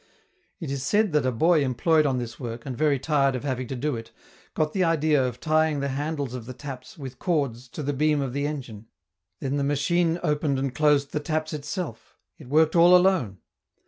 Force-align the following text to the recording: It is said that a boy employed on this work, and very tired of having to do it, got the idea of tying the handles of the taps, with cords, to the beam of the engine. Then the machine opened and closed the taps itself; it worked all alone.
It 0.59 0.71
is 0.71 0.81
said 0.81 1.11
that 1.11 1.27
a 1.27 1.31
boy 1.31 1.63
employed 1.63 2.07
on 2.07 2.17
this 2.17 2.39
work, 2.39 2.65
and 2.65 2.75
very 2.75 2.97
tired 2.97 3.35
of 3.35 3.43
having 3.43 3.67
to 3.67 3.75
do 3.75 3.95
it, 3.95 4.11
got 4.55 4.73
the 4.73 4.83
idea 4.83 5.23
of 5.23 5.39
tying 5.39 5.79
the 5.79 5.89
handles 5.89 6.33
of 6.33 6.47
the 6.47 6.55
taps, 6.55 6.97
with 6.97 7.19
cords, 7.19 7.67
to 7.67 7.83
the 7.83 7.93
beam 7.93 8.19
of 8.19 8.33
the 8.33 8.47
engine. 8.47 8.87
Then 9.41 9.57
the 9.57 9.63
machine 9.63 10.19
opened 10.23 10.57
and 10.57 10.73
closed 10.73 11.11
the 11.11 11.19
taps 11.19 11.53
itself; 11.53 12.17
it 12.39 12.49
worked 12.49 12.75
all 12.75 12.97
alone. 12.97 13.41